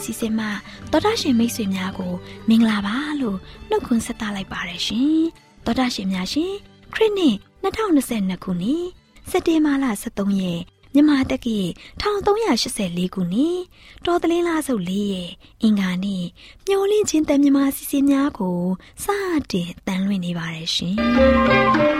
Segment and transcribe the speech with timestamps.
[0.00, 0.50] AWR ညှို့လင့်ချင်းတန်လွင့်စီစဉ်မှာ
[0.90, 2.12] တော်တာရှင်မိတ်ဆွေများကို
[2.48, 3.38] မင်္ဂလာပါလို့
[3.68, 5.22] နှုတ်ခွန်းဆက်သလိုက်ပါတယ်ရှင်
[5.64, 6.52] တော်တာရှင်များရှင်
[6.94, 8.84] ခရစ်နှစ်2022ခုနှစ်
[9.30, 10.60] စက်တင်ဘာလ23ရက်
[10.94, 11.58] မြန်မာတက္ကီ
[12.00, 13.58] 1384ခုနှစ်
[14.06, 15.30] တော်သလင်းလားစုပ်လေးရဲ့
[15.62, 16.24] အင်္ဂါနေ့
[16.66, 18.60] မျောလင့်ချင်းတန်မြမာစီစဉ်များကို
[19.04, 19.06] စ
[19.52, 21.99] တင်တန်လွင့်နေပါတယ်ရှင်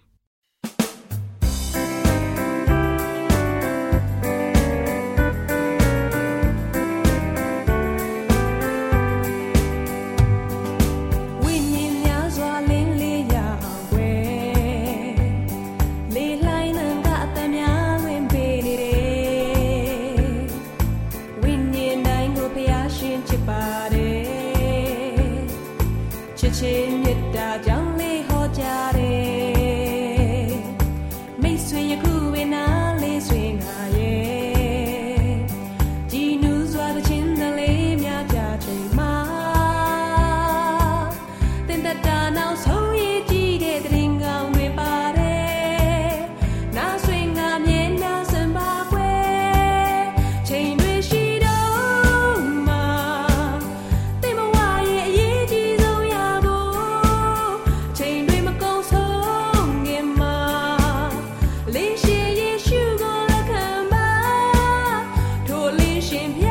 [66.11, 66.50] Jim.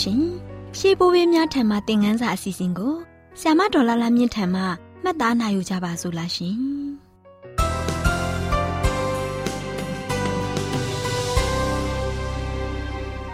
[0.00, 0.48] ရှင်များရှင်
[0.78, 2.94] ရှေးဘိုးဘေးများထံမှသင်ခန်းစာအစီအစဉ်ကို
[3.40, 4.62] ဆ iam ဒေါ်လာလာမြင့်ထံမှ
[5.02, 6.56] မှတ်သားနိုင်ယူကြပါစို့လားရှင်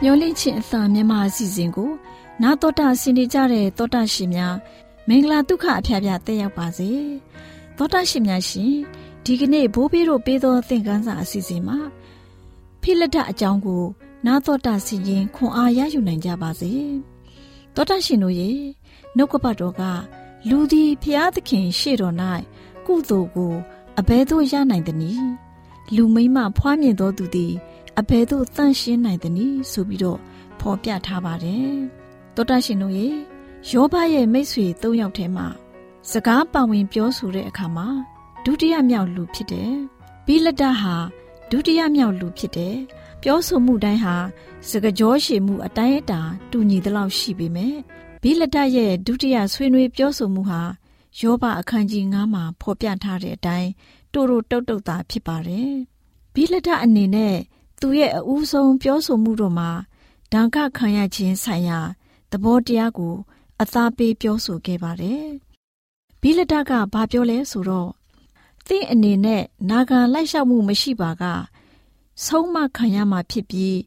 [0.03, 1.91] မျောလင့်ချင်းအသာမြန်မာအစီအစဉ်ကို
[2.43, 4.55] နာတော်တာဆင်နေကြတဲ့တောတာရှင်များ
[5.09, 6.91] မင်္ဂလာဒုက္ခအဖျားဖျားတက်ရောက်ပါစေ
[7.77, 8.73] တောတာရှင်များရှင်
[9.25, 11.79] ဒီကနေ့ဘိုးဘေးတို့ပေးသောသင်ခန်းစာအစီအစဉ်မှာ
[12.83, 13.85] ဖိလက်ဒအကြောင်းကို
[14.27, 16.73] နာတော်တာစီရင်ခွန်အားရယူနိုင်ကြပါစေ
[17.75, 18.59] တောတာရှင်တို့ရဲ့
[19.17, 19.83] နှုတ်ကပတ်တော်က
[20.49, 22.15] လူသည်ဖျားသခင်ရှေ့တော်၌
[22.87, 23.55] ကုသိုလ်ကို
[23.99, 25.13] အဘဲသို့ရနိုင်သည်နီ
[25.95, 27.53] လူမိမဖွားမြင်သောသူသည်
[27.99, 30.19] အဘဲသို့တန့်ရှင်းနိုင်သည်နီဆိုပြီးတော့
[30.61, 31.73] ဖော်ပြထားပါတယ်
[32.35, 33.15] တောတာရှင်တို့ရဲ့
[33.71, 35.47] ယောဘရဲ့မိတ်ဆွေ၃ယောက်ထဲမှာ
[36.11, 37.89] စကားပါဝင်ပြောဆိုတဲ့အခါမှာ
[38.45, 39.73] ဒုတိယမြောက်လူဖြစ်တယ်။
[40.27, 40.95] ဘိလဒဟာ
[41.51, 42.77] ဒုတိယမြောက်လူဖြစ်တယ်။
[43.27, 44.17] ပြောဆိုမှုတိုင်းဟာ
[44.69, 47.75] စကကြောရှည်မှုအတိုင်းအတာ တူညီသလောက်ရှိပေမဲ့
[48.23, 50.63] ဘိလဒရဲ့ဒုတိယဆွေးနွေးပြောဆိုမှုဟာ
[51.21, 53.71] ယောဘအခန်းကြီး9မှာဖော်ပြထားတဲ့အတိုင်း
[54.13, 55.73] တိုးတိုးတုတ်တုတ်တာဖြစ်ပါတယ်။
[56.35, 57.37] ဘိလဒအနေနဲ့
[57.81, 59.71] သူရဲ့အဦးဆုံးပြောဆိုမှုတို့မှာ
[60.33, 61.81] ဒဏ်ခခံရခြင်းဆိုင်ရာ
[62.31, 63.15] သဘောတရားကို
[63.63, 65.25] အသားပေးပြောဆိုခဲ့ပါတယ်။
[66.21, 67.91] ဘိလဒကဘာပြောလဲဆိုတော့
[68.67, 71.25] သင်အနေနဲ့နာခံလိုက်လျှောက်မှုမရှိပါက
[72.23, 73.79] ဆုံးမခံရမှာဖြစ်ပြီး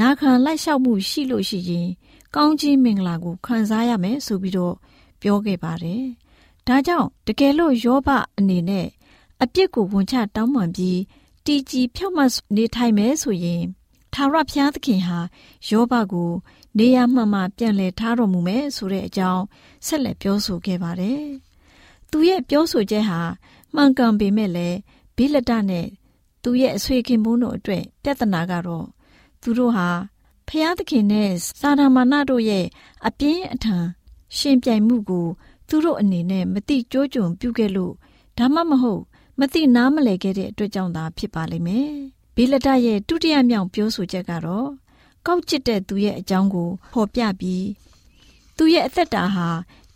[0.00, 1.88] နာခံလိုက်လျှောက်မှုရှိလို့ရှိရင်
[2.34, 4.74] ကောင်းကြီးမင်္ဂလာကိုခံစားရမယ်ဆိုပြီးတော့
[5.20, 6.04] ပြောခဲ့ပါတယ်။
[6.66, 8.86] ဒါကြောင့်တကယ်လို့ယောဘအနေနဲ့
[9.42, 11.00] အပြစ်ကိုဝန်ချတောင်းပန်ပြီး
[11.44, 13.62] တီကြီးဖြောက်မှတ်နေထိုင်မယ်ဆိုရင်
[14.12, 15.18] ထာဝရဘုရားသခင်ဟာ
[15.68, 16.30] ယောဘကို
[16.78, 19.42] နေရာမှန်မှပြန်လဲထားတော်မူမယ်ဆိုတဲ့အကြောင်း
[19.86, 21.24] ဆက်လက်ပြောဆိုခဲ့ပါတယ်။
[22.10, 23.20] သူရဲ့ပြောဆိုချက်ဟာ
[23.74, 24.78] မှန်ကန်ပေမဲ့လည်း
[25.16, 25.86] ဘိလဒနဲ့
[26.50, 28.86] သူရဲ့အဆွေခင်မိုးတို့အတွက်ပြဿနာကတော့
[29.42, 29.88] သူတို့ဟာ
[30.48, 31.30] ဖျားသခင်နဲ့
[31.60, 32.66] စာနာမာနတို့ရဲ့
[33.06, 33.86] အပြင်းအထန်
[34.36, 35.26] ရှင်ပြိုင်မှုကို
[35.68, 37.94] သူတို့အနေနဲ့မတိကြိုးကြုံပြုခဲ့လို့
[38.38, 39.02] ဒါမှမဟုတ်
[39.38, 41.90] မတိနားမလည်ခဲ့တဲ့အတွက်ကြောင့်သာဖြစ်ပါလိမ့်မယ်။
[42.36, 44.68] ဘိလဒရဲ့ဒုတိယမြောက်ပြောဆိုချက်ကတော့
[45.26, 47.66] ကောက်ကျစ်တဲ့သူရဲ့အကြောင်းကိုဖော်ပြပြီး
[48.56, 49.48] သူရဲ့အသက်တာဟာ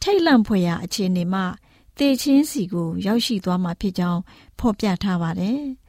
[0.02, 1.44] ထိတ်လန့်ဖွယ်ရာအခြေအနေမှာ
[1.98, 4.20] သေချင်းစီကို ရောက်ရှိသွားမှာဖြစ်ကြောင်း
[4.58, 5.62] ဖော်ပြထားပါတယ်။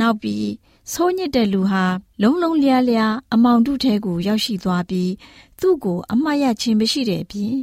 [0.00, 0.48] နောက်ပြီး
[0.92, 1.84] ဆိုးညစ်တဲ့လူဟာ
[2.22, 5.12] လုံးလုံးလျားလျားအမောင်တုထဲကိုရောက်ရှိသွားပြီး
[5.60, 7.54] သူ့ကိုအမှားရခြင်းမရှိတဲ့အပြင်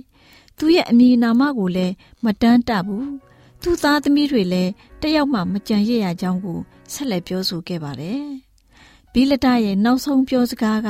[0.57, 1.93] သူရဲ့အမည်နာမကိုလည်း
[2.23, 3.05] မတန်းတဘူး။
[3.61, 4.71] သူ့သားသမီးတွေလည်း
[5.01, 6.59] တယောက်မှမကြံရရကြောင်းကို
[6.91, 8.23] ဆက်လက်ပြောဆိုခဲ့ပါတယ်။
[9.13, 10.89] ဘီလဒရဲ့နောက်ဆုံးပြောစကားက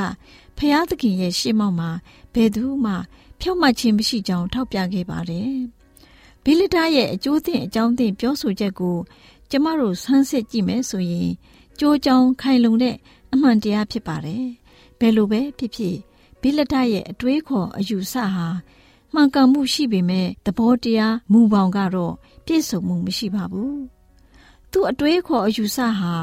[0.57, 1.89] ဖျားသခင်ရဲ့ရှေ့မှောက်မှာ
[2.33, 2.93] ဘယ်သူမှ
[3.39, 5.53] ဖြောက်မှတ်ခြင်းမရှိကြောင်းထောက်ပြခဲ့ပါတယ်။
[6.43, 8.97] ဘိလဒရဲ့အကျိုးသင့်အကြောင်းသင့်ပြောဆိုချက်ကို
[9.49, 11.29] ကျမတို့ဆန်းစစ်ကြည့်မယ်ဆိုရင်
[11.79, 12.95] ကြိုးကြောင်ခိုင်လုံတဲ့
[13.33, 14.45] အမှန်တရားဖြစ်ပါတယ်။
[14.99, 15.97] ဘယ်လိုပဲဖြစ်ဖြစ်
[16.41, 18.47] ဘိလဒရဲ့အတွေးခေါ်အယူဆဟာ
[19.13, 22.13] မှန်ကန်မှုရှိပေမဲ့သဘောတရားမူပေါင်းကတော့
[22.45, 23.75] ပြည့်စုံမှုမရှိပါဘူး။
[24.71, 26.13] သူ့အတွေးခေါ်အယူဆဟာ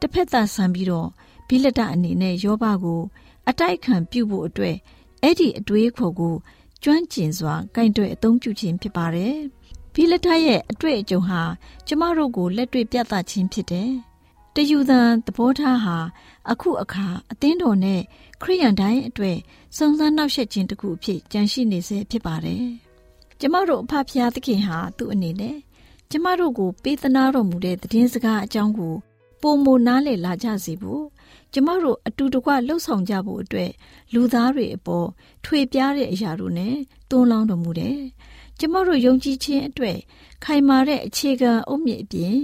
[0.00, 1.08] တစ်ဖက်သက်ဆန်ပြီးတော့
[1.48, 3.02] ဘိလဒအနေနဲ့ယောဘကို
[3.48, 4.76] အတိုက်ခံပြုဖို့အတွက်
[5.22, 6.34] အဲ့ဒီအတွေးခေါ်ကို
[6.82, 9.36] ကျွမ်းကျင်စွာကင်တွယ်အသုံးပြုခြင်းဖြစ်ပါတယ်။
[9.94, 11.40] ဖီလက်ထရဲ့အတွေ့အကြုံဟာ
[11.86, 13.90] ကျမတို့ကိုလက်တွေ့ပြသခြင်းဖြစ်တယ်။
[14.54, 15.96] တယူသန်သဘောထားဟာ
[16.50, 18.00] အခုအခါအသင်းတော်နဲ့
[18.42, 19.36] ခရိယန်တိုင်းအတွေ့
[19.76, 22.64] စုံစမ်းနှောက်ယှက်ခြင်းတစ်ခုအဖြစ်ကြန့်ရှိနေစေဖြစ်ပါတယ်။
[23.40, 25.56] ကျမတို့အဖဖျားသခင်ဟာသူ့အနေနဲ့
[26.10, 28.94] ကျမတို့ကိုပေးသနာတော်မူတဲ့သတင်းစကားအကြောင်းကို
[29.42, 31.04] ပုံမနားလည်လာကြစေဖို့
[31.52, 33.70] ကျမတို့အတူတကွလှုပ်ဆောင်ကြဖို့အတွက်
[34.12, 35.08] လူသားတွေအပေါ်
[35.44, 36.74] ထွေပြားတဲ့အရာတို့နဲ့
[37.10, 37.98] တွန်းလောင်းတော်မူတယ်။
[38.64, 39.98] ကျမတို့ယုံကြည်ခြင်းအတွက်
[40.44, 42.36] ခိုင်မာတဲ့အခြေခံအုတ်မြစ်အပြင်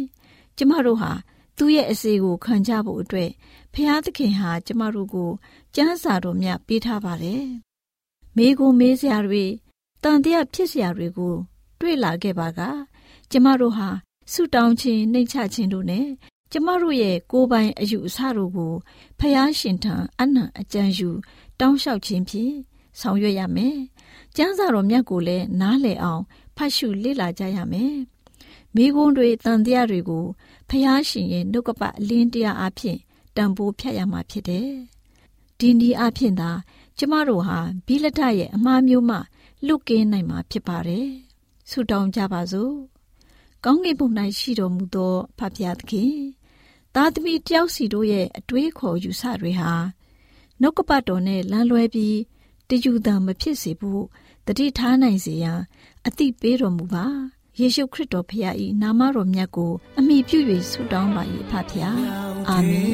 [0.57, 1.13] ကျမတို့ဟာ
[1.57, 3.31] သူ့ရဲ့အစီကိုခံကြဖို့အတွက်
[3.73, 5.31] ဖျားသခင်ဟာကျမတို့ကို
[5.75, 7.45] ကျမ်းစာတော်မြတ်ပေးထားပါတယ်။
[8.37, 9.45] မိကိုမေးစရာတွေ
[10.03, 11.35] တန်တရားဖြစ်စရာတွေကို
[11.81, 12.61] တွေ့လာခဲ့ပါက
[13.31, 13.89] ကျမတို့ဟာ
[14.33, 16.07] ဆုတောင်းခြင်းနှိမ်ချခြင်းတို့နဲ့
[16.53, 18.75] ကျမတို့ရဲ့ကိုယ်ပိုင်အယူအဆတို့ကို
[19.19, 21.11] ဖျားရှင်ထံအနံ့အကြံယူ
[21.61, 22.55] တောင်းလျှောက်ခြင်းဖြင့်
[23.01, 23.79] ဆောင်ရွက်ရမယ်။
[24.37, 26.23] ကျမ်းစာတော်မြတ်ကိုလည်းနားလည်အောင်
[26.57, 27.95] ဖတ်ရှုလေ့လာကြရမယ်။
[28.75, 30.25] မိဂုံးတွေတန်တရားတွေကို
[30.69, 32.99] ဖျားရှင်ရဲ့နှုတ်ကပအလင်းတရားအဖြစ်
[33.37, 34.71] တန်ဖိုးဖြတ်ရမှာဖြစ်တယ်။
[35.59, 36.51] ဒီနည်းအဖြစ်သာ
[36.99, 39.17] ကျမတို့ဟာဘိလဒရဲ့အမှားမျိုးမှ
[39.67, 41.07] လွတ်ကင်းနိုင်မှာဖြစ်ပါတယ်။
[41.71, 42.75] ဆုတောင်းကြပါစို့။
[43.65, 44.09] ကောင်းကင်ဘုံ၌
[44.39, 46.15] ရှိတော်မူသောဖဖျားသခင်
[46.95, 49.73] သားသမီးတယောက်စီတို့ရဲ့အတွေးခေါ်ယူဆတွေဟာ
[50.61, 52.17] နှုတ်ကပတ်တော်နဲ့လမ်းလွဲပြီး
[52.69, 54.05] တယူတံမဖြစ်စေဖို့
[54.47, 55.61] တတိထားနိုင်စေရန်
[56.07, 57.07] အတိပေးတော်မူပါ
[57.61, 60.39] ယေရှုခရစ်တော်ဖခင်၏နာမတော်မြတ်ကို အမိပြု၍
[60.71, 61.93] ဆုတောင်းပါ၏ဖခင်
[62.49, 62.89] အာမင်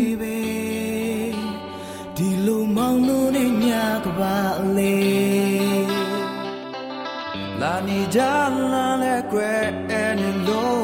[2.16, 3.66] ဒီလိုမောင်လို့နေည
[4.04, 4.36] ကပါ
[4.76, 4.96] လေ
[7.60, 8.20] လာနေကြ
[8.72, 10.14] လာလဲကွယ်အဲ့
[10.46, 10.74] လို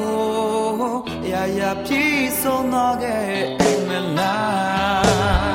[1.33, 2.05] ရာရာပြေ
[2.41, 3.31] ဆုံးတော့ခဲ့
[3.61, 5.50] အိမ်မလား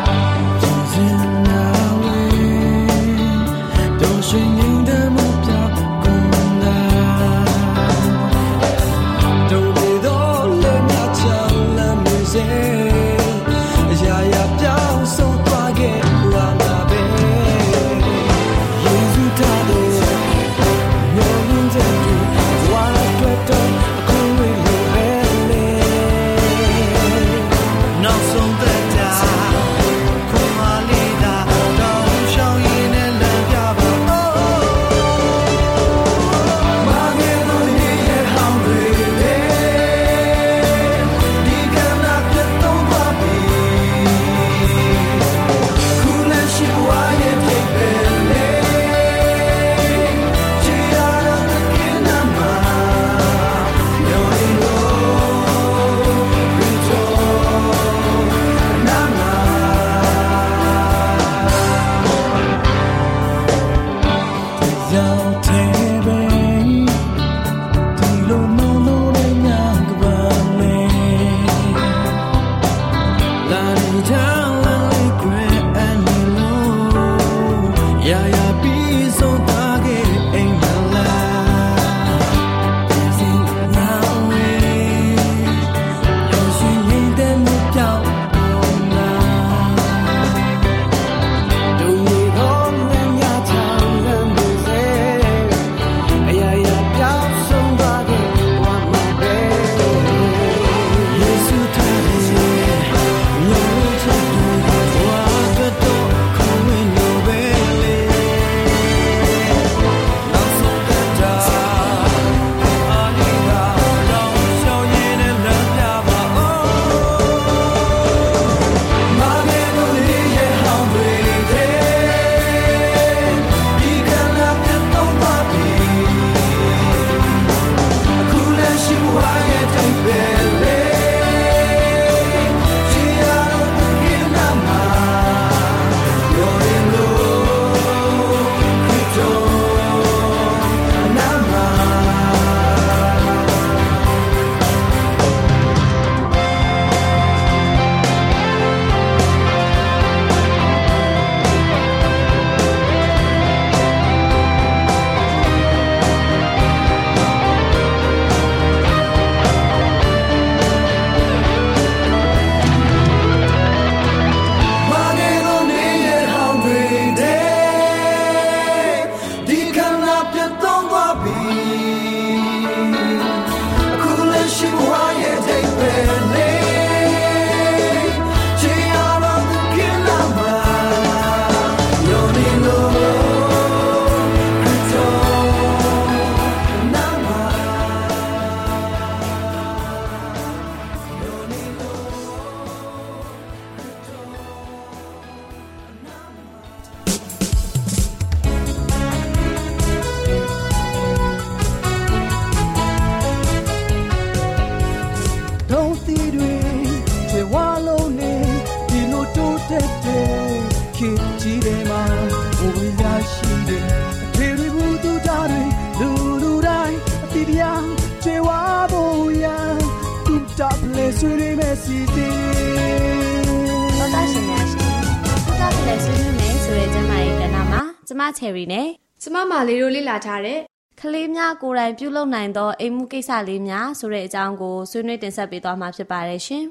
[228.48, 228.88] ယ်ရီနဲ့
[229.22, 230.60] ကျမမာလေးတို့လေ့လာထားတဲ့
[231.02, 236.66] ကလေးများကိုယ်တိုင်ပြုလုပ်နိုင်သောအိမ်မှုကိစ္စလေးများဆိုတဲ့အကြောင်းကိုဆွေးနွေးတင်ဆက်ပေးသွားမှာဖြစ်ပါတယ်ရှင်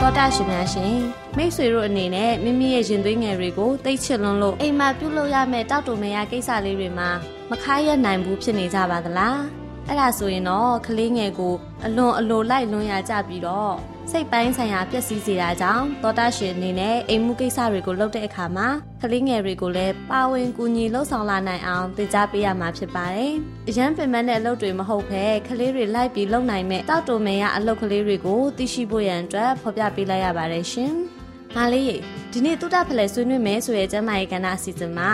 [0.00, 0.96] တော်တာရှင်များရှင်
[1.36, 7.10] မိတ်ဆွေတို့အနေနဲ့မိမိရဲ့ရင်သွေးငယ်တွေကိုတိတ်ချလွန်းလို့အိမ်မှာပြုလုပ်ရမယ့်တောက်တူမရကိစ္စလေးတွေမှာ
[7.50, 9.59] မခါရနိုင်ဘူးဖြစ်နေကြပါသလား
[9.90, 11.54] အဲ့ဒါဆိုရင်တော့ကလေးငယ်ကို
[11.86, 13.74] အလွန်အလိုလိုက်လွန်ရကြပြီးတော့
[14.10, 18.68] စိတ်ပိုင်းဆိုင်ရာပျက်စီးစေတာကြောင့်သောတာရှင်အနေနဲ့အိမ်မှုကိစ္စတွေကိုလုပ်တဲ့အခါမှာ
[19.02, 23.32] ကလေးငယ်တွေကိုလည်းပါဝင်ကူညီလှုပ်ဆောင်လာနိုင်အောင်သင်ကြားပေးရမှာဖြစ်ပါတယ်။
[23.68, 30.92] အရန်ပင်ပန်းတဲ့အလုပ်တွေမဟုတ်ဘဲကလေးတွေလိုက်ပြီးလုပ်နိုင်မဲ့တောက်တုံမဲရအလုပ်ကလေးတွေကိုသိရှိဖို့ရန်အတွက်ဖော်ပြပေးလိုက်ရပါတယ်ရှင်။
[31.56, 31.94] မာလေး
[32.32, 35.10] ဒီနေ့တုဒ္ဒဖလဲဆွေးနွေးမယ်ဆိုရဲ့ကျမရဲ့ကဏ္ဍအစီအစဉ်မှာ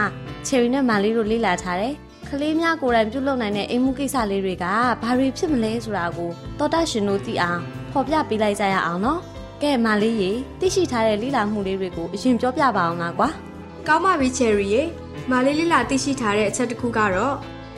[0.47, 1.95] ချယ်ရီနဲ့မာလေးတို့လေ့လာထားတဲ့
[2.31, 4.65] ကလေးများကိုယ်တိုင်ပြုလုပ်နိုင်တဲ့အိမ်မှုကိစ္စလေးတွေက
[5.03, 7.61] ဘာတွေဖြစ်မလဲဆိုတာကိုသောတာရှင်တို့သိအောင်
[7.93, 9.21] ဖော်ပြပေးလိုက်ကြရအောင်နော်
[9.63, 13.29] ကဲမလေးရေသိရှိထားတဲ့လိလာမှုလေးတွေကိုအရင်ပြောပြပါအောင်လားကွာ
[13.87, 14.83] ကောင်းပါပြီချယ်ရီရေ
[15.31, 17.35] မာလေးလေးလာသိရှိထားတဲ့အချက်တစ်ခုကတော့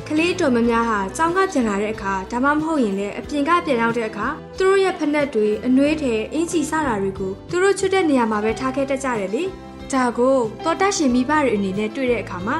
[0.08, 4.26] ကလေးတော်မများဟာចောင်းကပြန်လာတဲ့အခါဒါမှမဟုတ်ရင်လည်းအပြင်ကပြန်ရောက်တဲ့အခါ
[4.58, 9.44] သူတို့ရဲ့ဖက်နှက်တွေအနှွေးထဲအင်ကြီးစတာတွေကိုသူတို့ချွတ်တဲ့နေရာမှာပဲထားခဲ့တတ်ကြတယ်လေ
[9.92, 12.56] ဒါကိုတော်တတ်ရှင်မိဘတွေအနေနဲ့တွေ့တဲ့အခါမှာ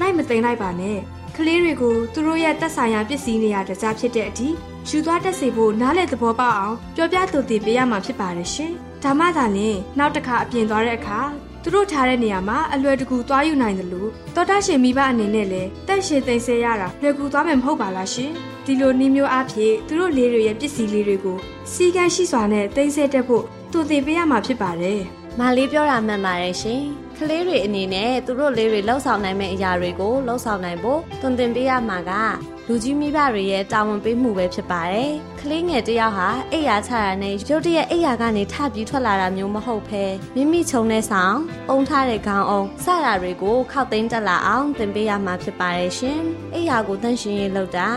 [0.00, 4.48] လိုက်မသိမ်းလိုက်ပါနဲ့က လေးတွေကိုသူတို့ရဲ့တက်ဆိုင်ရာပစ္စည်းနေရာတကြားဖြစ်တဲ့အထိ
[4.88, 11.20] ယူသွားတက်စေဖို့နားလေသဘောပေါက်အောင်ပြောပြသူတည်ပေးရမှာဖြစ်ပါတယ်ရှင်ဒါမှသာလျှင်နောက်တစ်ခါအပြင်သွားတဲ့အခါ
[11.62, 18.30] သူတို့ထားတဲ့နေရာမှာအလွယ်တကူသွားယူနိုင်တယ်လို့တော်တရှင်မိဘအနေနဲ့လည်းတက်ရှင်သိမ်းဆဲရတာလွယ်ကူသွားမယ်မဟုတ်ပါလားရှင်
[18.64, 21.38] ဒီလိုနည်းမျိုးအဖြစ်သူတို့လေးတွေရဲ့ပစ္စည်းလေးတွေကို
[21.72, 25.00] စီကံရှိစွာနဲ့သိမ်းဆဲတက်ဖို့သူတည်ပေးရမှာဖြစ်ပါတယ်
[25.38, 26.82] မလေးပြောတာမှန်ပါတယ်ရှင်
[27.22, 32.12] ကလေးတွေအနေနဲ့သူတို့လေးတွေလှုပ်ဆောင်နိုင်မယ့်အရာတွေကိုလှုပ်ဆောင်နိုင်ဖို့တွင်တင်ပေးရမှာက
[32.66, 40.04] လူကြီးမိဘတွေရဲ့တာဝန်ပေးမှုပဲဖြစ်ပါတယ်ကလေးငယ်တယောက်ဟာအိယာချရနဲ့ရုတ်တရက်အိယာကနေထပြီးထွက်လာတာမျိုးမဟုတ်ဘဲ
[40.36, 41.36] မိမိခြုံတဲ့ဆောင်
[41.70, 46.20] အုံထားတဲ့ခေါင်းအုံစတာတွေကိုခောက်သိမ်းတက်လာအောင်တင်ပေးရမှာဖြစ်ပါတယ်ရှင်
[46.54, 47.88] အိယာကိုတန့်ရှင်းရေးလုပ်တာ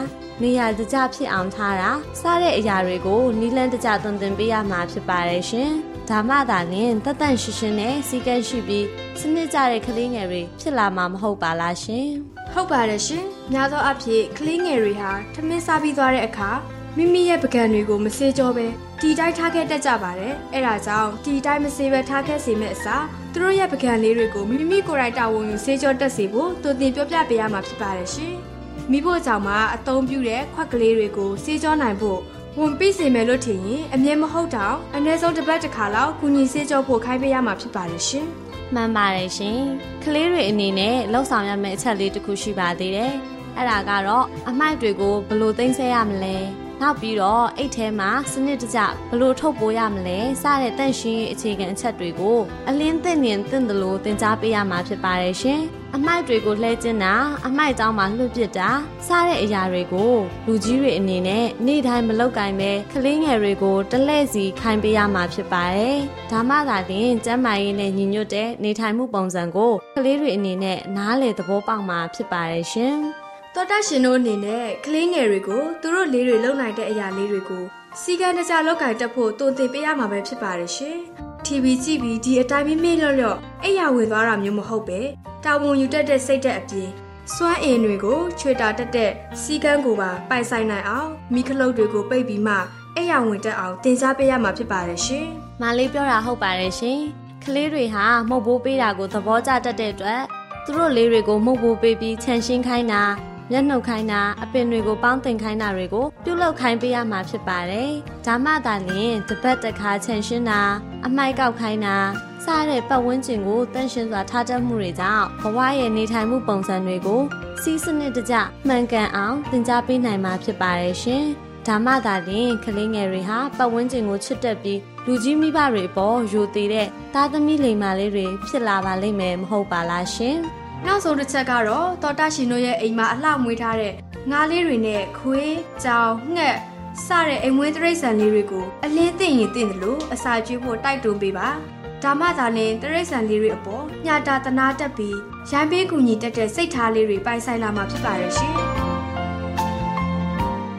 [0.41, 5.71] နေရာတကျဖြစ်အောင်ထားတာစားတဲ့အရာတွေကိုနီလန်းတကျသွန်သင်ပေးရမှာဖြစ်ပါတယ်ရှင်။
[6.09, 8.85] ဒါမှသာလျှင်တတ်တန့်ရှင်းရှင်းနဲ့စီကံရှိပြီး
[9.19, 12.07] စနစ်ကျတဲ့ကလေးငယ်တွေဖြစ်လာမှာမဟုတ်ပါလားရှင်။
[12.53, 16.49] ဟုတ်ပါတယ်ရှင်။များသောအားဖြင့်ကလေးငယ်တွေဟာထမင်းစားပြီးသွားတဲ့အခါ
[16.97, 18.65] မိမိရဲ့ပကံတွေကိုမစေးကြောပဲ
[19.01, 23.03] တီတိုင်းထားခဲ့တတ်ကြပါတယ်။အဲဒါကြောင့်တီတိုင်းမစေးပဲထားခဲ့စေမယ့်အစား
[23.33, 28.33] သူတို့ရဲ့ပကံလေးတွေကိုမိမိကိုယ်တိုင်တာဝန်ယူစေးကြောတက်စေဖို့သူတင်ပြောပြပေးရမှာဖြစ်ပါတယ်ရှင်။
[28.91, 32.19] မိဖို့ကြောင့်မှအသုံးပြုတဲ့ခွက်ကလေးတွေကိုစေးကြောနိုင်ဖို့
[32.59, 38.27] ဝန်ပိစေမယ်လို့ထင်ရင်အမြဲမဟုတ်တော့အနည်းဆုံးတစ်ပတ်တစ်ခါလောက်ကုညီစေးကြောဖို့ခိုင်းပေးရမှာဖြစ်ပါတယ်ရှင်။
[38.75, 39.59] မှန်ပါတယ်ရှင်။
[40.03, 43.13] ကလေးတွေအနေနဲ့လှုပ်ဆောင်ရမယ့်အချက်လေးတစ်ခုရှိပါသေးတယ်။
[43.57, 46.37] အဲ့ဒါကတော့အမိုက်တွေကိုဘယ်လိုသိမ်းဆည်းရမလဲ။
[46.83, 52.37] နောက်ပြီးတော့အိတ်ထဲမှာစနစ်တကျဘယ်လိုထုတ်ပိုးရမလဲစတဲ့တန့်ရှင်းရေးအခြေခံအချက်တွေကို
[52.69, 55.61] အလင်းသင့်နေသင့်တယ်လို့သင်ကြားပေးရမှာဖြစ်ပါတယ်ရှင်။
[55.95, 57.13] အမိုက်တွေကိုလှဲကျင်းတာ
[57.47, 58.69] အမိုက်ကြောင်းမှာလွှတ်ပစ်တာ
[59.07, 60.13] စတဲ့အရာတွေကို
[60.45, 65.97] လူကြီးတွေအနေနဲ့နေ့တိုင်းမလုပ်ကင်ပဲကလေးငယ်တွေကိုတလဲစီခိုင်းပေးရမှာဖြစ်ပါတယ်။
[66.31, 72.97] ဒါမှသာလျှင်ကျန်းမာရေးနဲ့ညီညွတ်တဲ့နေထိုင်မှုပုံစံကိုကလေးတွေအနေနဲ့နားလေသဘောပေါက်မှာဖြစ်ပါတယ်ရှင်။
[73.55, 77.63] တော်တရှင်တို့အနေနဲ့ကလေးငယ်တွေကိုသူတို့လေးတွေလုံနိုင်တဲ့အရာလေးတွေကို
[78.01, 80.97] စီကံတကြလောက်ကင်တက်ဖို့တုံသင်ပေးရမှာပဲဖြစ်ပါတယ်ရှင်။
[81.45, 84.99] TV ကြည့်ပြီးဒီအတိုင်းမေ့လျော့လျော့အိယာဝင်သွားတာမျိုးမဟုတ်ပဲ
[85.45, 86.89] တာဝန်ယူတတ်တဲ့စိတ်သက်အပြင်
[87.33, 89.11] စွမ်းအင်တွေကိုချွေတာတက်တဲ့
[89.41, 92.55] စီကံကိုပါပိုင်ဆိုင်နိုင်အောင်မိခလုတ်တွေကိုပိတ်ပြီးမှ
[92.95, 95.27] အိယာဝင်တက်အောင်တင်စားပေးရမှာဖြစ်ပါတယ်ရှင်
[95.61, 96.99] မလေးပြောတာဟုတ်ပါတယ်ရှင်။
[97.43, 100.21] ကလေးတွေဟာမှုတ်ဘိုးပေးတာကိုသဘောကျတတ်တဲ့အတွက်
[100.65, 103.03] သူတို့လေးတွေကိုမှုတ်ဘိုးပေးပြီးခြံရှင်းခိုင်းတာ
[103.51, 107.89] မျက်နှုတ်ခိုင်းတာအပင်တွေကိုပေါင်းတင်ခိုင်းတာတွေကိုပြုလုပ်ခိုင်းပေးရမှာဖြစ်ပါတယ်။
[108.25, 110.61] ဒါမှသာလျှင်တစ်ပတ်တစ်ခါခြံရှင်းတာ
[111.05, 111.97] အမိုက်ကောက်ခိုင်းတာ
[112.43, 117.21] စားတဲ့ပတ်ဝန်းကျင်ကိုတန့်ရှင်းစွာထားတတ်မှုတွေကြောင့်ဘဝရဲ့နေထိုင်မှုပုံစံတွေကို
[117.61, 118.35] စီးစနစ်တကျ
[118.67, 121.25] မှန်ကန်အောင်သင်ကြားပေးနိုင်မှာဖြစ်ပါတယ်ရှင်။
[121.67, 130.39] ဒါမှသာလျှင်ကလေးငယ်တွေဟာပတ်ဝန်းကျင်ကိုချစ်တတ်ပြီးလူကြီးမိဘတွေအပေါ်ယိုသေးတဲ့သားသမီးလိမ္မာလေးတွေဖြစ်လာပါလိမ့်မယ်မဟုတ်ပါလားရှင်။။
[130.87, 133.93] နောက်ဆုံးတစ်ချက်ကတော့တော်တရှင်တို့ရဲ့အိမ်မှာအလှမွေးထားတဲ့
[134.31, 135.49] ငါးလေးတွေနဲ့ခွေး၊
[135.83, 136.57] ကြောင်၊ငှက်
[137.05, 141.47] စတဲ့အိမ်မွေးတိရစ္ဆာန်လေးတွေကိုအလင်းသိရင်သိတယ်လို့အစာကျွေးဖို့တိုက်တွန်းပေးပါ။
[142.03, 145.17] ဒါမှသာလျှင်တိရစ္ဆာန်လေးတွေအပေါ်ညတာတနာတက်ပြီး
[145.49, 148.53] ရန်ပေးကူညီတတ်တဲ့စိတ်ထားလေးတွေပိုင်ဆိုင်လာမှာဖြစ်ပါရဲ့ရှင်။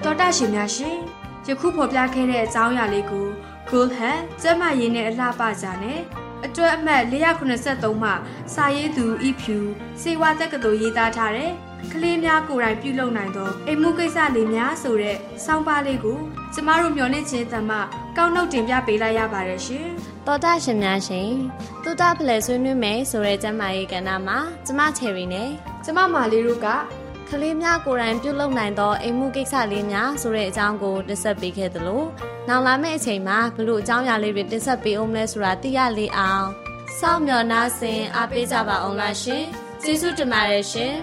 [0.04, 0.96] တော်တရှင်များရှင်
[1.46, 3.26] ယခုဖော်ပြခဲ့တဲ့အကြောင်းအရာလေးကို
[3.68, 6.00] Cool Hat ကျမရင်းနဲ့အလှပကြနဲ့
[6.46, 8.10] အတွက်အမှတ်483မှ
[8.54, 9.58] စာရေးသူဤဖြူ
[10.02, 11.52] စေဝါတက္ကသိုလ်ရေးသားထားတဲ့
[11.92, 16.18] ကလေးများကိုယ်တိုင်ပြုလုပ်နိုင်သောအိမ်မှုကိစ္စလေးများဆိုတဲ့စောင်းပါးလေးကို
[16.54, 17.72] ကျမတို့မျှဝင့်ခြင်းတမ
[18.16, 19.88] ကောက်နှုတ်တင်ပြပေးလိုက်ရပါတယ်ရှင်
[20.26, 21.30] တော်တာရှင်များရှင်
[21.84, 25.50] တူတာဖလဲဆွေးနွေးမယ်ဆိုတဲ့ကျမ်းမာရေးကဏ္ဍမှာကျမချယ်ရီနဲ့။
[25.84, 26.68] ကျမမာလေးတို့က
[27.28, 32.02] ကလေးများကိုယ်တိုင်ပြုလုပ်နိုင်သောအိမ်မှုကိစ္စလေးများဆိုတဲ့အကြောင်းကိုတင်ဆက်ပေးခဲ့သလို
[32.48, 36.46] နောက်လာမယ့်အချိန်မှာဘလို့အကြောင်းအရာလေးတွေတင်ဆက်ပေးအောင်လဲဆိုတာသိရလေအောင်
[36.98, 39.44] စောင့်မျှော်နှားဆင်အားပေးကြပါအောင်လားရှင်
[39.82, 40.94] ကျေးဇူးတင်ပါတယ်ရှင်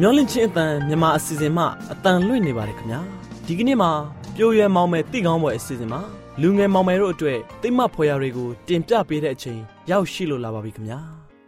[0.00, 3.00] မျောလင့်ချင်းအတန်မြန်မာအစီအစဉ်မှအတန်လွင့်နေပါတယ်ခင်ဗျာ
[3.46, 3.90] ဒီကနေ့မှာ
[4.36, 6.00] ပြိုရွယ်မောင်မယ်တိကောင်းပွဲအစီအစဉ်မှာ
[6.40, 11.00] လူငယ်မောင်မယ်တို့အတွက်တိတ်မဖွယ်ရာတွေကိုတင်ပြပေးတဲ့အချိန်ရောက်ရှိလို့လာပါပြီခင်ဗျာ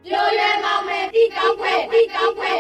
[0.07, 2.53] ပြိုရွယ်မောင်မယ်တီကောင်းခွဲတီကောင်းခွဲ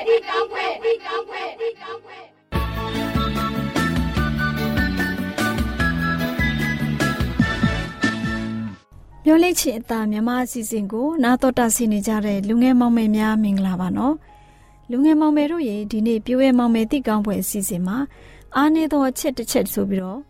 [9.37, 14.14] မျောလေးချစ်အသားမြမအစီအစဉ်ကိုနာတော်တာဆင်နေကြတဲ့လူငယ်မောင်မယ်များမင်္ဂလာပါနော်
[14.90, 17.96] လူငယ်မောင်မယ်တို့ရေဒီနေ့ပြိုးရဲမောင်မယ်တိကောင်းပွဲအစီအစဉ်မှာ
[18.57, 20.20] အားနေသောအချက်တစ်ချက်ဆိုပြီးတော့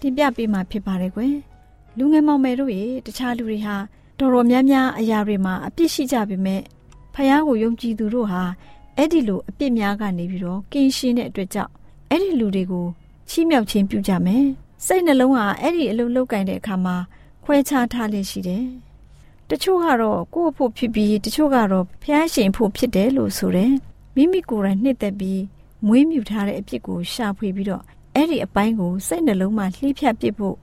[0.00, 1.34] တင်ပြပေးမှာဖြစ်ပါတယ်ကွယ်
[1.98, 3.76] လူငယ်မောင်မယ်တို့ရေတခြားလူတွေဟာ
[4.18, 6.60] တော်တော်များများအရာတွေမှာအပြစ်ရှိကြပေမဲ့
[7.14, 8.42] ဖះကိုယုံကြည်သူတို့ဟာ
[8.96, 11.72] အဲ့ဒီလိုအပြစ်များကနေပြီးတော့ကင်းရှင်းတဲ့အတွက်ကြောင့်
[12.10, 12.86] အဲ့ဒီလူတွေကို
[13.28, 14.44] ချီးမြှောက်ခြင်းပြုကြမယ်
[14.86, 16.96] စိတ်နှလုံးဟာအဲ့ဒီအလုပ်လုပ်ကင်တဲ့အခါမှာ
[17.44, 18.64] ခွဲခြားထားလိမ့်ရှိတယ်
[19.50, 23.72] တချို့ကတော့ကိုယ့်အဖို့ဖြစ်ပြီးတချို့ကတော့ဖះရှင်ဖို့ဖြစ်တယ်လို့ဆိုတယ်
[24.14, 25.40] မိမိကိုယ်တိုင်နှစ်သက်ပြီး
[25.86, 27.82] မွေးမြူထားတဲ့အပြစ်ကိုရှာဖွေပြီးတော့
[28.14, 30.56] အဲ့ဒီအပိုင်းကိုစိတ်နှလုံးမှာလှိဖြတ်ပစ်ဖို့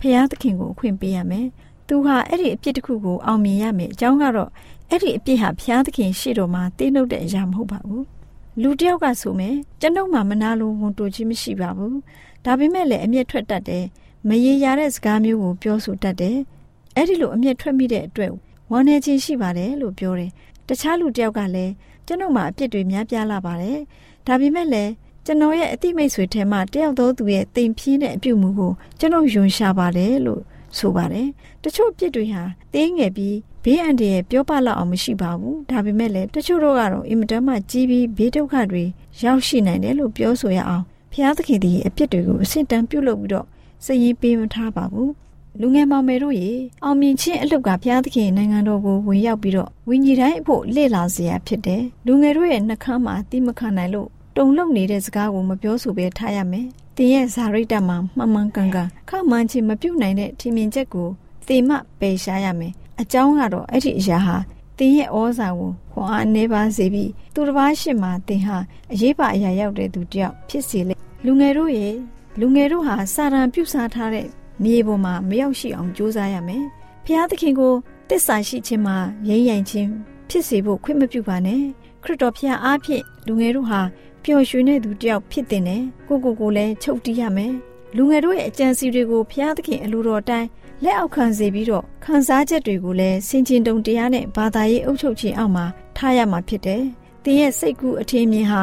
[0.00, 1.46] ဖះသခင်ကိုအခွင့်ပေးရမယ်။
[1.88, 4.50] သူဟာအဲ့ဒီအပြစ်တစ်ခုကိုအောင်မြင်ရမယ်အကြောင်းကတော့
[4.90, 8.02] အဲ့ဒီအပြစ်ဟာဖះသခင်ရှေ့တော်မှာတင်းနှုတ်တဲ့အရာမဟုတ်ပါဘူး။
[8.62, 11.94] လူတယောက်ကဆိုမယ်ကျွန်ုပ်မှမနာလိုဝန်တိုခြင်းမရှိပါဘူး။
[12.44, 13.84] ဒါပေမဲ့လည်းအမျက်ထွက်တတ်တယ်။
[14.28, 16.38] မရေရာတဲ့စကားမျိုးကိုပြောဆိုတတ်တယ်။
[16.96, 18.32] အဲ့ဒီလိုအမျက်ထွက်မိတဲ့အတွက်
[18.70, 20.30] ဝမ်းနည်းခြင်းရှိပါတယ်လို့ပြောတယ်။
[20.68, 21.72] တခြားလူတယောက်ကလည်း
[22.06, 23.78] ကျွန်ုပ်မှာအပြစ်တွေများပြားလာပါတယ်။
[24.26, 24.90] ဒါပေမဲ့လည်း
[25.24, 30.42] ကျွန်တော်ရဲ့အတိမိတ်ဆွေထဲမှာတယောက်သောသူရဲ့တိမ်ဖြင်းတဲ့အပြုတ်မှုကိုကျွန်တော်ယွန်ရှာပါတယ်လို့
[30.78, 31.28] ဆိုပါတယ်။
[31.62, 32.42] တချို့အပြစ်တွေဟာ
[32.74, 38.84] တင်းငယ်ပြီးဘေးအန္တရာယ်ပြောပလောက်အောင်မရှိပါဘူး။ဒါပေမဲ့လည်းတချို့တို့ကတော့အင်မတန်မှကြီးပြီးဘေးဒုက္ခတွေ
[39.22, 43.46] ရောက်ရှိနိုင်တယ်လို့ပြောဆိုရအောင်။ဖျားသခင်ဒီအပြစ်တွေကိုအစစ်တမ်းပြုတ်လုပ်ပြီးတော့
[43.86, 45.10] စည်ရင်ပေးမထားပါဘူး။
[45.60, 46.50] လူငယ်မောင်မယ်တို့ရေ
[46.84, 61.08] အောင်မြင်ခြင်းအလုပ်ကဘုရားသခင်နိုင်ငံတော်ကိုဝင်ရောက်ပြီးတော့ဝိညာဉ်တိုင်းအဖို့လေ့လာစရာဖြစ်တယ်။လူငယ်တို့ရဲ့နှကမ်းမှာတိမခံနိုင်လို့တုံလုံနေတဲ့စကားကိုမပြောဆိုဘဲထားရမယ်။တင်ရဲ့ဇာရိတ္တမှာမှန်မှန်ကန်ကန်ခမှန်ချင်းမပြုတ်နိုင်တဲ့ထင်မြင်ချက်ကို
[61.48, 61.70] တင်မ
[62.00, 64.36] ပယ်ရှားရမယ်။အကြောင်းကတော့အဲ့ဒီအရာဟာ
[64.78, 68.56] တင်ရဲ့ဩဇာကိုခွန်အားအနေပါစေပြီးသူတစ်ပါးရှိမှတင်ဟာ
[68.92, 70.94] အရေးပါအရာရောက်တဲ့သူတယောက်ဖြစ်စေလေ။
[71.24, 71.94] လူငယ်တို့ရဲ့
[72.40, 74.26] လူငယ်တို့ဟာစာရန်ပြုစားထားတဲ့
[74.64, 76.64] မြေပေါ်မှာမရောက်ရှိအောင်ကြိုးစားရမယ်။
[77.04, 77.74] ဖျားသခင်ကို
[78.08, 78.96] တစ္ဆာရှိခြင်းမှာ
[79.28, 79.90] ရိမ့်ရိုင်ခြင်း
[80.28, 81.62] ဖြစ်စေဖို့ခွင့်မပြုပါနဲ့။
[82.02, 83.80] ခရစ်တော်ဖျားအားဖြင့်လူငယ်တို့ဟာ
[84.22, 87.54] ပျော်ရွှင်တဲ့သူတယောက်ဖြစ်တင်တယ်ကိုကိုကိုလည်းချုပ်တီးရမယ်
[87.96, 90.48] လူငယ်တို့ရဲ့အကြံစီတွေကိုဘုရားသခင်အလိုတော်တိုင်း
[90.84, 95.64] လက်အောက်ခံစေပြီးတော့ခံစားချက်တွေကိုလည်းစင်ကျင်တုံတရားနဲ့ဘာသာရေးအုပ်ချုပ်ခြင်းအောက်မှာ
[95.96, 96.82] ထားရမှာဖြစ်တယ်
[97.24, 98.62] တင်ရဲ့စိတ်ကူးအထင်းမြင်ဟာ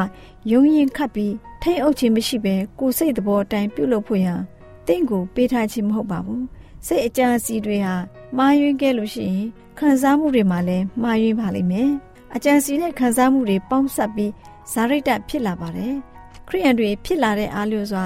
[0.50, 1.32] ယုံရင်ခတ်ပြီး
[1.66, 4.40] ထိတ်အုပ်ခြင်းမရှိဘဲကိုယ်စိတ်သဘောအတိုင်းပြုလုပ်ဖို့ရန်
[4.86, 6.44] တင့်ကိုပေးထားခြင်းမဟုတ်ပါဘူး
[6.86, 7.94] စိတ်အကြံစီတွေဟာ
[8.36, 9.46] မှားယွင်းခဲ့လို့ရှိရင်
[9.78, 11.90] ခံစားမှုတွေမှာလည်းမှားယွင်းပါလိမ့်မယ်
[12.34, 14.32] အကြံစီနဲ့ခံစားမှုတွေပေါင်းစပ်ပြီး
[14.72, 15.94] ဇာရိတဖြစ်လာပါတယ်
[16.48, 18.04] ခရိယန်တွေဖြစ်လာတဲ့အားလျော်စွာ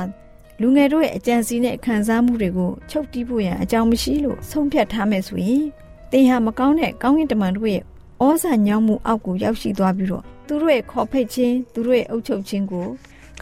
[0.61, 5.64] လူငယ်တို့ရဲ့အကြံစီနဲ့ခံစားမှုတွေကိုချုပ်တီးဖို့ရန်အကြောင်းမရှိလို့ဆုံးဖြတ်ထားမယ်ဆိုရင်
[6.11, 7.83] သင်ဟာမကောင်းတဲ့ကောင်းကင်တမန်တို့ရဲ့
[8.25, 12.88] ဩဇာညောင်းမှုအောက်ကိုရောက်ရှိသွားပြီးတော့သူတို့ရဲ့ခေါ်ဖိတ်ခြင်းသူတို့ရဲ့အုပ်ချုပ်ခြင်းကို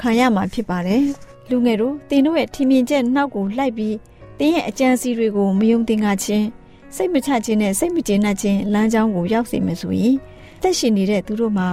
[0.01, 1.03] ခံရမှာဖြစ်ပါတယ်
[1.51, 3.97] လူငယ်တို့သင်တို့ရဲ့ထင်မြင်ချက်နှောက်ကိုလိုက်ပြီး
[4.39, 6.47] သင်ရဲ့အကြံစီတွေကိုမယုံသင်္ကာခြင်း
[6.95, 10.17] စိတ်မချခြင်းနဲ့စိတ်မကျေနပ်ခြင်းလမ်းကြောင်းကိုရောက်စေမယ်ဆိုရင်
[10.63, 11.69] သက်ရှင်နေတဲ့သူတို့မှာ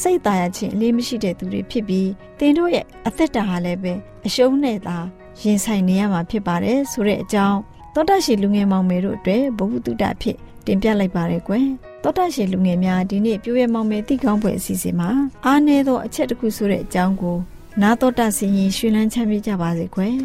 [0.00, 2.08] စိတ်သာရခြင်းအလေးမရှိတဲ့သူတွေဖြစ်ပြီး
[2.38, 3.92] တင်တို့ရဲ့အသက်တာဟာလည်းပဲ
[4.26, 4.96] အရှုံးနဲ့သာ
[5.42, 7.58] ရင်ဆိုင်နေရမှာဖြစ်ပါတယ်ဆိုတဲ့အကြောင်း
[7.94, 11.66] သောတာရှင်လူငယ်မောင်မယ်တို့အတွက်ဘဝတုတဖြစ်တင်ပြလိုက်ပါရယ်ကွယ်
[12.02, 15.08] သောတာရှင်လူငယ်များဒီနေ့ပြိုးရမောင်မယ်တိကောင်းပွဲအစီအစဉ်မှာ
[15.44, 17.36] အားနည်းသောအချက်တစ်ခုဆိုတဲ့အကြောင်းကို
[17.82, 20.16] နာတော်တာဆင်ရင်ရှင်လန်းချမ်းမြေ့ကြပါစေကွယ်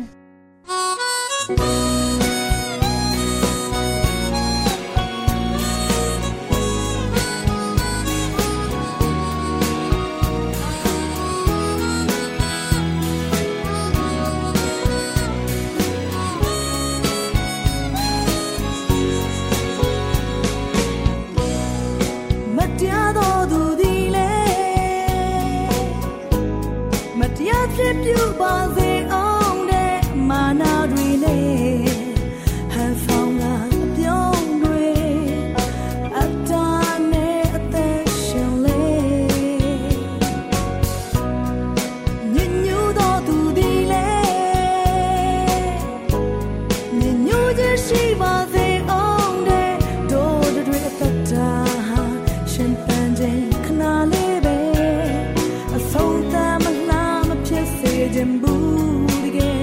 [57.81, 59.58] Sevdim bu gece.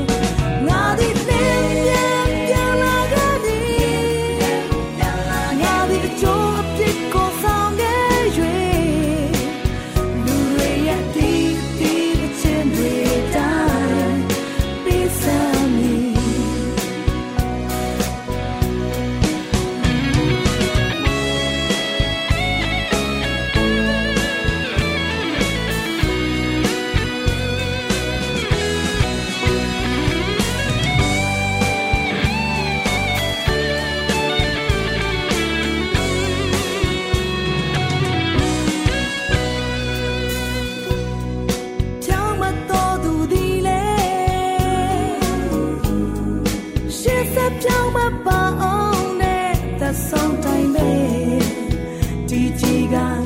[52.47, 53.26] 一起干。